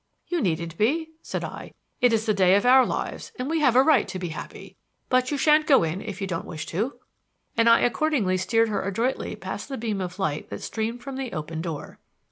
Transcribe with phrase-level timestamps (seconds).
[0.29, 1.73] "You needn't be," said I.
[1.99, 4.75] "It is the day of our lives and we have a right to be happy.
[5.09, 6.97] But you shan't go in, if you don't wish to,"
[7.55, 11.33] and I accordingly steered her adroitly past the beam of light that streamed from the
[11.33, 11.99] open door.